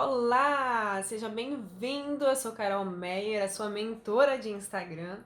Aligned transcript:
Olá, 0.00 1.02
seja 1.02 1.28
bem-vindo. 1.28 2.24
Eu 2.24 2.36
sou 2.36 2.52
Carol 2.52 2.84
Meyer, 2.84 3.42
a 3.42 3.48
sua 3.48 3.68
mentora 3.68 4.38
de 4.38 4.48
Instagram. 4.48 5.18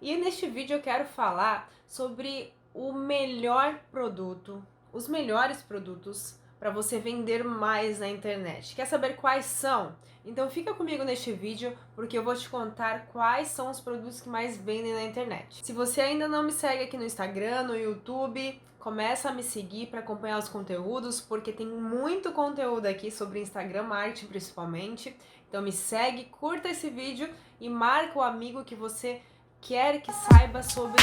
E 0.00 0.16
neste 0.16 0.46
vídeo 0.46 0.74
eu 0.74 0.80
quero 0.80 1.04
falar 1.04 1.70
sobre 1.86 2.50
o 2.72 2.94
melhor 2.94 3.78
produto, 3.90 4.66
os 4.90 5.06
melhores 5.06 5.60
produtos 5.60 6.40
para 6.58 6.70
você 6.70 6.98
vender 6.98 7.44
mais 7.44 7.98
na 7.98 8.08
internet. 8.08 8.74
Quer 8.74 8.86
saber 8.86 9.16
quais 9.16 9.44
são? 9.44 9.94
Então 10.24 10.50
fica 10.50 10.74
comigo 10.74 11.04
neste 11.04 11.32
vídeo 11.32 11.76
porque 11.94 12.18
eu 12.18 12.24
vou 12.24 12.34
te 12.34 12.48
contar 12.48 13.06
quais 13.12 13.48
são 13.48 13.70
os 13.70 13.80
produtos 13.80 14.20
que 14.20 14.28
mais 14.28 14.56
vendem 14.56 14.92
na 14.92 15.04
internet. 15.04 15.64
Se 15.64 15.72
você 15.72 16.00
ainda 16.00 16.26
não 16.26 16.42
me 16.42 16.52
segue 16.52 16.84
aqui 16.84 16.96
no 16.96 17.04
Instagram, 17.04 17.62
no 17.62 17.76
YouTube, 17.76 18.60
começa 18.80 19.28
a 19.28 19.32
me 19.32 19.42
seguir 19.42 19.86
para 19.86 20.00
acompanhar 20.00 20.38
os 20.38 20.48
conteúdos, 20.48 21.20
porque 21.20 21.52
tem 21.52 21.66
muito 21.66 22.32
conteúdo 22.32 22.86
aqui 22.86 23.10
sobre 23.10 23.40
Instagram 23.40 23.92
arte 23.92 24.26
principalmente. 24.26 25.16
Então 25.48 25.62
me 25.62 25.72
segue, 25.72 26.24
curta 26.24 26.68
esse 26.68 26.90
vídeo 26.90 27.28
e 27.60 27.68
marca 27.68 28.18
o 28.18 28.22
amigo 28.22 28.64
que 28.64 28.74
você 28.74 29.22
quer 29.60 30.00
que 30.00 30.12
saiba 30.12 30.62
sobre 30.62 31.02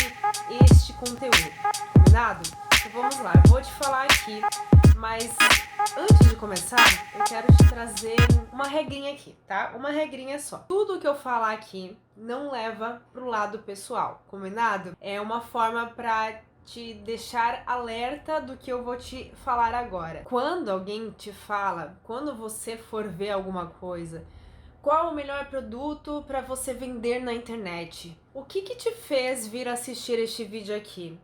este 0.65 0.91
conteúdo. 0.93 1.51
Combinado? 1.93 2.41
Então 2.79 2.91
vamos 3.01 3.19
lá, 3.19 3.33
eu 3.45 3.49
vou 3.49 3.61
te 3.61 3.71
falar 3.71 4.03
aqui 4.03 4.41
mas 5.03 5.35
antes 5.97 6.29
de 6.29 6.35
começar, 6.37 6.79
eu 7.13 7.25
quero 7.25 7.47
te 7.57 7.67
trazer 7.67 8.15
uma 8.53 8.69
regrinha 8.69 9.11
aqui, 9.11 9.35
tá? 9.45 9.73
Uma 9.75 9.89
regrinha 9.89 10.39
só. 10.39 10.59
Tudo 10.59 10.97
que 10.97 11.05
eu 11.05 11.13
falar 11.13 11.51
aqui 11.51 11.97
não 12.15 12.49
leva 12.49 13.01
pro 13.11 13.27
lado 13.27 13.59
pessoal, 13.59 14.23
combinado? 14.29 14.95
É 15.01 15.19
uma 15.19 15.41
forma 15.41 15.87
pra 15.87 16.39
te 16.65 16.93
deixar 16.93 17.63
alerta 17.67 18.39
do 18.39 18.55
que 18.55 18.71
eu 18.71 18.81
vou 18.81 18.95
te 18.95 19.29
falar 19.43 19.75
agora. 19.75 20.21
Quando 20.23 20.69
alguém 20.69 21.11
te 21.11 21.33
fala, 21.33 21.99
quando 22.03 22.33
você 22.33 22.77
for 22.77 23.05
ver 23.05 23.31
alguma 23.31 23.65
coisa, 23.65 24.23
qual 24.81 25.11
o 25.11 25.15
melhor 25.15 25.47
produto 25.47 26.23
para 26.25 26.39
você 26.39 26.73
vender 26.73 27.19
na 27.19 27.33
internet? 27.33 28.17
O 28.33 28.45
que 28.45 28.61
que 28.61 28.77
te 28.77 28.93
fez 28.93 29.45
vir 29.45 29.67
assistir 29.67 30.17
este 30.17 30.45
vídeo 30.45 30.73
aqui? 30.73 31.19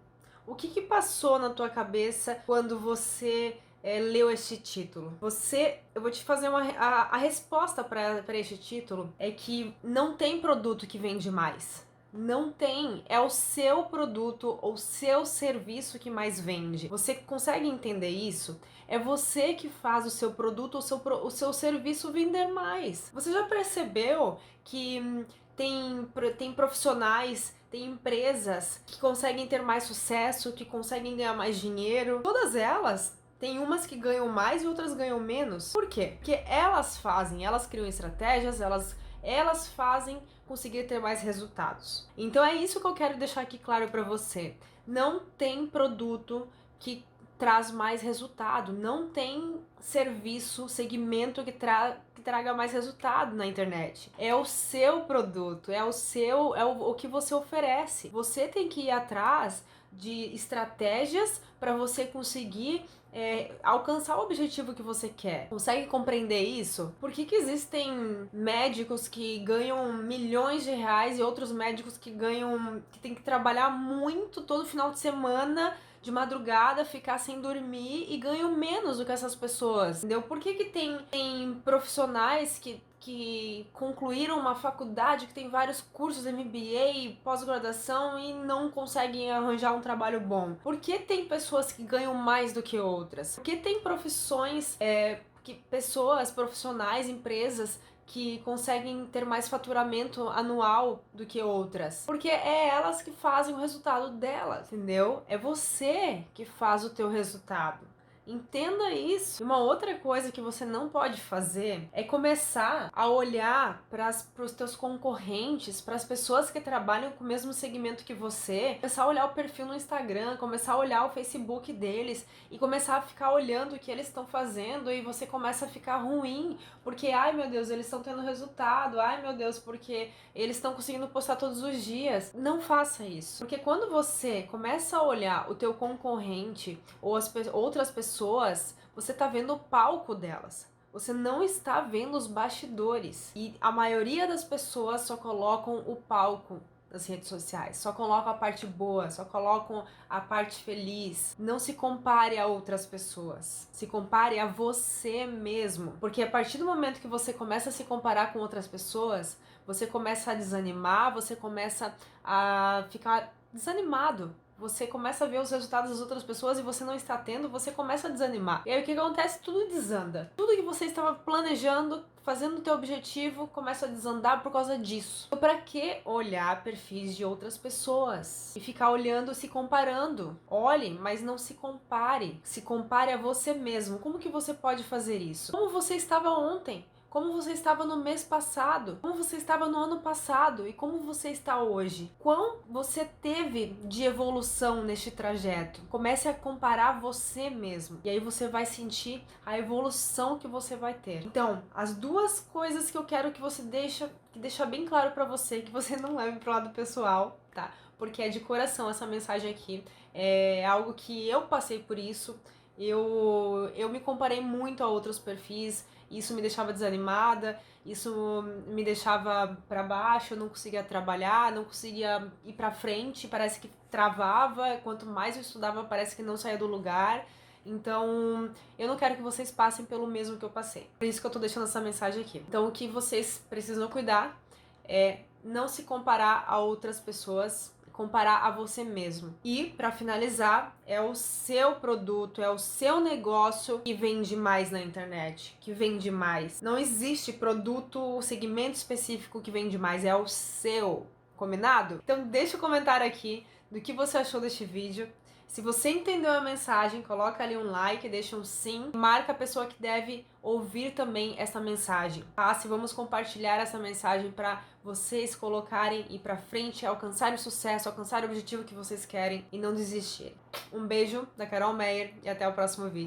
O 0.46 0.54
que 0.54 0.68
que 0.68 0.82
passou 0.82 1.40
na 1.40 1.52
tua 1.52 1.70
cabeça 1.70 2.36
quando 2.46 2.78
você 2.78 3.58
é, 3.84 4.00
leu 4.00 4.30
este 4.30 4.58
título. 4.58 5.18
Você, 5.22 5.80
eu 5.96 6.02
vou 6.02 6.12
te 6.12 6.24
fazer 6.24 6.50
uma 6.50 6.64
a, 6.64 7.16
a 7.16 7.18
resposta 7.18 7.84
para 7.84 8.38
este 8.38 8.58
título 8.58 9.14
é 9.18 9.32
que 9.32 9.74
não 9.84 10.16
tem 10.16 10.40
produto 10.40 10.88
que 10.88 10.98
vende 10.98 11.32
mais. 11.32 11.88
Não 12.12 12.52
tem, 12.52 13.04
é 13.08 13.20
o 13.20 13.30
seu 13.30 13.84
produto 13.84 14.58
ou 14.64 14.76
seu 14.76 15.28
serviço 15.28 16.00
que 16.00 16.10
mais 16.10 16.40
vende. 16.40 16.88
Você 16.88 17.14
consegue 17.14 17.68
entender 17.68 18.10
isso? 18.10 18.60
É 18.88 18.98
você 18.98 19.54
que 19.54 19.70
faz 19.70 20.08
o 20.08 20.10
seu 20.10 20.32
produto 20.32 20.76
ou 20.76 20.82
seu, 20.82 20.98
o 20.98 21.30
seu 21.30 21.54
serviço 21.54 22.12
vender 22.12 22.48
mais. 22.48 23.12
Você 23.14 23.32
já 23.32 23.44
percebeu 23.44 24.40
que 24.64 25.00
hum, 25.00 25.24
tem, 25.56 26.08
tem 26.36 26.52
profissionais, 26.52 27.54
tem 27.70 27.86
empresas 27.86 28.82
que 28.88 29.00
conseguem 29.00 29.46
ter 29.46 29.62
mais 29.62 29.84
sucesso, 29.84 30.54
que 30.54 30.66
conseguem 30.66 31.16
ganhar 31.16 31.36
mais 31.36 31.60
dinheiro? 31.60 32.22
Todas 32.24 32.56
elas 32.56 33.19
tem 33.40 33.60
umas 33.60 33.86
que 33.86 33.96
ganham 33.96 34.28
mais 34.28 34.64
e 34.64 34.68
outras 34.68 34.94
ganham 34.94 35.20
menos. 35.20 35.72
Por 35.72 35.88
quê? 35.88 36.14
Porque 36.18 36.44
elas 36.46 36.98
fazem, 36.98 37.46
elas 37.46 37.66
criam 37.66 37.88
estratégias, 37.88 38.60
elas 38.62 38.96
elas 39.22 39.68
fazem 39.68 40.22
conseguir 40.48 40.86
ter 40.86 41.00
mais 41.00 41.22
resultados. 41.22 42.08
Então 42.18 42.44
é 42.44 42.56
isso 42.56 42.80
que 42.80 42.88
eu 42.88 42.94
quero 42.94 43.18
deixar 43.18 43.42
aqui 43.42 43.58
claro 43.58 43.90
para 43.90 44.04
você. 44.04 44.56
Não 44.88 45.20
tem 45.38 45.68
produto 45.68 46.48
que 46.80 47.04
traz 47.40 47.72
mais 47.72 48.02
resultado, 48.02 48.74
não 48.74 49.08
tem 49.08 49.62
serviço, 49.80 50.68
segmento 50.68 51.42
que, 51.44 51.54
tra 51.54 51.98
que 52.14 52.22
traga 52.22 52.54
mais 52.54 52.74
resultado 52.74 53.34
na 53.34 53.48
internet. 53.48 54.12
É 54.18 54.36
o 54.36 54.44
seu 54.44 55.02
produto, 55.02 55.72
é 55.72 55.82
o 55.82 55.94
seu, 55.94 56.54
é 56.54 56.66
o, 56.66 56.90
o 56.90 56.94
que 56.94 57.08
você 57.08 57.34
oferece. 57.34 58.10
Você 58.10 58.46
tem 58.50 58.68
que 58.68 58.82
ir 58.82 58.92
atrás 58.92 59.64
de 59.92 60.36
estratégias 60.36 61.42
para 61.60 61.76
você 61.76 62.06
conseguir 62.06 62.86
é, 63.12 63.52
alcançar 63.64 64.18
o 64.18 64.24
objetivo 64.24 64.74
que 64.74 64.84
você 64.84 65.10
quer. 65.10 65.48
Consegue 65.50 65.88
compreender 65.88 66.42
isso? 66.42 66.94
Por 67.00 67.12
que, 67.12 67.26
que 67.26 67.36
existem 67.36 68.28
médicos 68.32 69.08
que 69.08 69.40
ganham 69.40 69.94
milhões 69.94 70.64
de 70.64 70.72
reais 70.72 71.18
e 71.18 71.24
outros 71.24 71.52
médicos 71.52 71.98
que 71.98 72.12
ganham. 72.12 72.84
que 72.92 73.00
tem 73.00 73.16
que 73.16 73.24
trabalhar 73.24 73.70
muito 73.70 74.42
todo 74.42 74.66
final 74.66 74.92
de 74.92 75.00
semana? 75.00 75.76
De 76.02 76.12
madrugada, 76.12 76.86
ficar 76.86 77.18
sem 77.18 77.42
dormir 77.42 78.08
e 78.10 78.18
ganham 78.18 78.56
menos 78.56 78.98
do 78.98 79.06
que 79.06 79.12
essas 79.12 79.36
pessoas, 79.36 80.00
entendeu? 80.00 80.22
Por 80.22 80.40
que, 80.40 80.54
que 80.54 80.66
tem, 80.66 80.98
tem 81.12 81.54
profissionais 81.64 82.58
que 82.60 82.82
que 83.00 83.66
concluíram 83.72 84.38
uma 84.38 84.56
faculdade 84.56 85.26
que 85.26 85.34
tem 85.34 85.50
vários 85.50 85.82
cursos 85.82 86.26
MBA, 86.26 87.16
pós-graduação 87.24 88.20
e 88.20 88.34
não 88.34 88.70
conseguem 88.70 89.32
arranjar 89.32 89.74
um 89.74 89.80
trabalho 89.80 90.20
bom? 90.20 90.56
Por 90.62 90.78
que 90.78 91.00
tem 91.00 91.26
pessoas 91.26 91.72
que 91.72 91.82
ganham 91.82 92.14
mais 92.14 92.52
do 92.52 92.62
que 92.62 92.78
outras? 92.78 93.36
Por 93.36 93.44
que 93.44 93.56
tem 93.56 93.80
profissões 93.80 94.76
é, 94.80 95.22
que 95.44 95.54
pessoas, 95.54 96.30
profissionais, 96.30 97.08
empresas 97.08 97.80
que 98.10 98.40
conseguem 98.40 99.06
ter 99.06 99.24
mais 99.24 99.48
faturamento 99.48 100.28
anual 100.30 101.04
do 101.14 101.28
que 101.28 101.42
outras. 101.44 102.06
Porque 102.08 102.28
é 102.28 102.70
elas 102.70 103.04
que 103.04 103.12
fazem 103.12 103.54
o 103.54 103.60
resultado 103.60 104.10
delas, 104.10 104.74
entendeu? 104.74 105.22
É 105.28 105.38
você 105.38 106.24
que 106.34 106.44
faz 106.44 106.84
o 106.84 106.90
teu 106.90 107.08
resultado. 107.08 107.86
Entenda 108.30 108.92
isso. 108.92 109.44
Uma 109.44 109.58
outra 109.58 109.96
coisa 109.96 110.32
que 110.32 110.40
você 110.40 110.64
não 110.64 110.88
pode 110.88 111.20
fazer 111.20 111.90
é 111.92 112.04
começar 112.04 112.92
a 112.94 113.08
olhar 113.08 113.84
para 113.90 114.12
os 114.44 114.52
teus 114.52 114.76
concorrentes, 114.76 115.82
para 115.82 115.96
as 115.96 116.04
pessoas 116.04 116.52
que 116.52 116.62
trabalham 116.62 117.12
com 117.14 117.24
o 117.24 117.28
mesmo 117.28 117.52
segmento 117.52 118.04
que 118.04 118.14
você, 118.14 118.76
começar 118.76 119.04
a 119.04 119.08
olhar 119.08 119.26
o 119.26 119.34
perfil 119.34 119.66
no 119.66 119.74
Instagram, 119.74 120.38
começar 120.38 120.74
a 120.74 120.78
olhar 120.78 121.06
o 121.08 121.10
Facebook 121.10 121.74
deles 121.74 122.24
e 122.52 122.60
começar 122.60 122.98
a 122.98 123.02
ficar 123.02 123.34
olhando 123.34 123.76
o 123.76 123.80
que 123.80 123.90
eles 123.90 124.08
estão 124.08 124.28
fazendo 124.28 124.92
e 124.92 125.02
você 125.02 125.26
começa 125.26 125.66
a 125.66 125.70
ficar 125.70 125.98
ruim, 125.98 126.56
porque 126.84 127.08
ai 127.08 127.34
meu 127.34 127.50
Deus, 127.50 127.72
eles 127.72 127.88
estão 127.88 128.04
tendo 128.04 128.22
resultado, 128.22 129.00
ai 129.00 129.24
meu 129.24 129.34
Deus, 129.34 129.58
porque 129.58 130.12
eles 130.36 130.58
estão 130.58 130.76
conseguindo 130.76 131.08
postar 131.08 131.36
todos 131.36 131.64
os 131.64 131.84
dias. 131.84 132.32
Não 132.36 132.62
faça 132.62 133.04
isso. 133.04 133.40
Porque 133.40 133.58
quando 133.58 133.90
você 133.90 134.44
começa 134.44 134.98
a 134.98 135.04
olhar 135.04 135.50
o 135.50 135.56
teu 135.56 135.74
concorrente 135.74 136.80
ou 137.02 137.16
as 137.16 137.34
outras 137.52 137.90
pessoas 137.90 138.19
pessoas, 138.20 138.76
você 138.94 139.14
tá 139.14 139.28
vendo 139.28 139.54
o 139.54 139.60
palco 139.60 140.14
delas. 140.14 140.68
Você 140.92 141.14
não 141.14 141.42
está 141.42 141.80
vendo 141.80 142.18
os 142.18 142.28
bastidores. 142.28 143.32
E 143.34 143.56
a 143.62 143.72
maioria 143.72 144.28
das 144.28 144.44
pessoas 144.44 145.02
só 145.02 145.16
colocam 145.16 145.78
o 145.88 145.96
palco 145.96 146.60
nas 146.92 147.06
redes 147.06 147.30
sociais. 147.30 147.78
Só 147.78 147.94
colocam 147.94 148.34
a 148.34 148.36
parte 148.36 148.66
boa, 148.66 149.10
só 149.10 149.24
colocam 149.24 149.86
a 150.10 150.20
parte 150.20 150.62
feliz. 150.64 151.34
Não 151.40 151.60
se 151.60 151.74
compare 151.74 152.38
a 152.38 152.46
outras 152.46 152.86
pessoas. 152.86 153.70
Se 153.72 153.88
compare 153.88 154.38
a 154.38 154.48
você 154.48 155.26
mesmo. 155.26 155.94
Porque 156.02 156.22
a 156.22 156.30
partir 156.30 156.58
do 156.58 156.66
momento 156.66 157.00
que 157.00 157.08
você 157.08 157.32
começa 157.32 157.70
a 157.70 157.72
se 157.72 157.86
comparar 157.86 158.34
com 158.34 158.40
outras 158.40 158.68
pessoas, 158.68 159.38
você 159.66 159.88
começa 159.88 160.32
a 160.32 160.36
desanimar, 160.36 161.14
você 161.14 161.38
começa 161.38 161.96
a 162.22 162.86
ficar 162.90 163.34
desanimado 163.54 164.36
você 164.60 164.86
começa 164.86 165.26
a 165.26 165.28
ver 165.28 165.40
os 165.40 165.52
resultados 165.52 165.90
das 165.90 166.02
outras 166.02 166.24
pessoas 166.24 166.60
e 166.60 166.62
você 166.62 166.84
não 166.84 166.94
está 166.94 167.18
tendo, 167.18 167.50
você 167.50 167.72
começa 167.72 168.08
a 168.08 168.12
desanimar. 168.12 168.64
E 168.66 168.72
aí 168.72 168.82
o 168.82 168.86
que 168.86 168.92
acontece? 168.92 169.40
Tudo 169.40 169.70
desanda. 169.70 170.32
Tudo 170.36 170.56
que 170.56 170.62
você 170.62 170.86
estava 170.86 171.14
planejando, 171.14 172.04
fazendo 172.24 172.58
o 172.58 172.62
teu 172.62 172.74
objetivo, 172.74 173.48
começa 173.48 173.86
a 173.86 173.90
desandar 173.90 174.44
por 174.44 174.52
causa 174.52 174.78
disso. 174.78 175.28
Então, 175.28 175.40
para 175.40 175.58
que 175.58 176.02
olhar 176.04 176.62
perfis 176.64 177.16
de 177.16 177.24
outras 177.24 177.58
pessoas 177.58 178.56
e 178.56 178.60
ficar 178.60 178.92
olhando, 178.92 179.34
se 179.34 179.48
comparando? 179.48 180.38
Olhe, 180.48 180.92
mas 181.00 181.22
não 181.22 181.38
se 181.38 181.54
compare. 181.54 182.40
Se 182.44 182.62
compare 182.62 183.14
a 183.14 183.18
você 183.18 183.54
mesmo. 183.54 184.00
Como 184.00 184.20
que 184.20 184.30
você 184.30 184.54
pode 184.54 184.84
fazer 184.84 185.18
isso? 185.18 185.52
Como 185.52 185.70
você 185.70 185.96
estava 185.96 186.30
ontem? 186.30 186.86
Como 187.10 187.34
você 187.34 187.52
estava 187.52 187.84
no 187.86 187.98
mês 187.98 188.24
passado, 188.24 189.00
como 189.02 189.16
você 189.16 189.38
estava 189.38 189.68
no 189.68 189.78
ano 189.78 190.00
passado 190.00 190.68
e 190.68 190.74
como 190.74 191.00
você 191.00 191.30
está 191.30 191.62
hoje. 191.62 192.12
Quão 192.20 192.58
você 192.70 193.04
teve 193.04 193.78
de 193.84 194.04
evolução 194.04 194.84
neste 194.84 195.10
trajeto. 195.10 195.82
Comece 195.90 196.28
a 196.28 196.34
comparar 196.34 197.00
você 197.00 197.50
mesmo 197.50 198.00
e 198.04 198.10
aí 198.10 198.20
você 198.20 198.48
vai 198.48 198.66
sentir 198.66 199.24
a 199.46 199.58
evolução 199.58 200.38
que 200.38 200.48
você 200.48 200.76
vai 200.76 200.94
ter. 200.94 201.26
Então, 201.26 201.64
as 201.74 201.96
duas 201.96 202.40
coisas 202.40 202.92
que 202.92 202.98
eu 202.98 203.04
quero 203.04 203.32
que 203.32 203.42
você 203.42 203.64
deixa, 203.64 204.12
que 204.32 204.40
deixa 204.40 204.66
bem 204.66 204.86
claro 204.86 205.12
para 205.12 205.26
você, 205.26 205.62
que 205.62 205.72
você 205.72 205.98
não 205.98 206.16
leve 206.16 206.40
pro 206.40 206.52
lado 206.52 206.70
pessoal, 206.70 207.40
tá? 207.54 207.72
Porque 207.98 208.22
é 208.22 208.30
de 208.30 208.40
coração 208.40 208.90
essa 208.90 209.06
mensagem 209.08 209.50
aqui. 209.50 209.84
É 210.14 210.66
algo 210.66 210.94
que 210.94 211.28
eu 211.28 211.42
passei 211.44 211.80
por 211.80 211.98
isso. 211.98 212.40
Eu, 212.78 213.70
eu 213.76 213.90
me 213.90 214.00
comparei 214.00 214.40
muito 214.40 214.84
a 214.84 214.88
outros 214.88 215.20
perfis 215.20 215.86
isso 216.10 216.34
me 216.34 216.42
deixava 216.42 216.74
desanimada, 216.74 217.60
isso 217.86 218.44
me 218.68 218.84
deixava 218.84 219.58
para 219.68 219.84
baixo, 219.84 220.34
eu 220.34 220.38
não 220.38 220.50
conseguia 220.50 220.84
trabalhar, 220.84 221.52
não 221.52 221.64
conseguia 221.64 222.32
ir 222.46 222.54
para 222.54 222.72
frente, 222.72 223.28
parece 223.28 223.60
que 223.60 223.70
travava, 223.90 224.78
quanto 224.84 225.06
mais 225.06 225.36
eu 225.36 225.42
estudava, 225.42 225.84
parece 225.84 226.16
que 226.16 226.22
não 226.22 226.38
saía 226.38 226.58
do 226.58 226.68
lugar. 226.68 227.26
Então, 227.66 228.50
eu 228.78 228.88
não 228.88 228.96
quero 228.96 229.16
que 229.16 229.22
vocês 229.22 229.52
passem 229.52 229.86
pelo 229.86 230.08
mesmo 230.08 230.38
que 230.38 230.46
eu 230.46 230.50
passei. 230.50 230.90
Por 230.98 231.06
isso 231.06 231.22
que 231.22 231.28
eu 231.28 231.32
tô 231.32 231.40
deixando 231.40 231.64
essa 231.64 231.80
mensagem 231.80 232.22
aqui. 232.22 232.44
Então, 232.48 232.68
o 232.68 232.72
que 232.72 232.88
vocês 232.88 233.44
precisam 233.50 233.88
cuidar 233.90 234.40
é 234.86 235.20
não 235.44 235.68
se 235.68 235.84
comparar 235.84 236.46
a 236.48 236.58
outras 236.58 237.00
pessoas, 237.00 237.74
comparar 238.00 238.46
a 238.46 238.50
você 238.50 238.82
mesmo. 238.82 239.36
E 239.44 239.74
para 239.76 239.92
finalizar, 239.92 240.74
é 240.88 241.02
o 241.02 241.14
seu 241.14 241.76
produto, 241.76 242.42
é 242.42 242.50
o 242.50 242.58
seu 242.58 243.02
negócio 243.02 243.80
que 243.80 243.94
vende 243.94 244.38
mais 244.38 244.72
na 244.72 244.82
internet, 244.82 245.58
que 245.60 245.74
vende 245.74 246.10
mais. 246.10 246.62
Não 246.62 246.78
existe 246.78 247.34
produto, 247.34 248.22
segmento 248.22 248.78
específico 248.78 249.42
que 249.42 249.52
vende 249.52 249.78
mais, 249.78 250.06
é 250.06 250.16
o 250.16 250.26
seu. 250.30 251.08
Combinado? 251.36 252.00
Então 252.02 252.26
deixa 252.26 252.56
o 252.56 252.58
um 252.58 252.62
comentário 252.62 253.06
aqui 253.06 253.46
do 253.70 253.82
que 253.82 253.92
você 253.92 254.18
achou 254.18 254.40
deste 254.40 254.64
vídeo. 254.64 255.10
Se 255.50 255.62
você 255.62 255.90
entendeu 255.90 256.32
a 256.32 256.42
mensagem, 256.42 257.02
coloca 257.02 257.44
ali 257.44 257.58
um 257.58 257.72
like, 257.72 258.08
deixa 258.08 258.38
um 258.38 258.46
sim, 258.46 258.92
marca 258.94 259.32
a 259.32 259.36
pessoa 259.36 259.66
que 259.66 259.82
deve 259.82 260.24
ouvir 260.44 260.92
também 260.92 261.34
essa 261.40 261.60
mensagem. 261.60 262.24
Passe, 262.36 262.64
tá? 262.64 262.70
vamos 262.70 262.94
compartilhar 262.94 263.58
essa 263.58 263.80
mensagem 263.80 264.32
para 264.32 264.62
vocês 264.84 265.36
colocarem 265.36 266.06
e 266.08 266.20
para 266.20 266.38
frente, 266.38 266.86
alcançarem 266.86 267.34
o 267.34 267.40
sucesso, 267.40 267.90
alcançar 267.90 268.22
o 268.22 268.26
objetivo 268.28 268.64
que 268.64 268.76
vocês 268.76 269.08
querem 269.08 269.44
e 269.52 269.58
não 269.58 269.74
desistir. 269.74 270.36
Um 270.72 270.86
beijo 270.86 271.28
da 271.36 271.48
Carol 271.48 271.74
Meyer 271.74 272.14
e 272.22 272.30
até 272.30 272.48
o 272.48 272.54
próximo 272.54 272.88
vídeo. 272.88 272.98